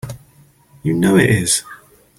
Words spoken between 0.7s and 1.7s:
You know it is!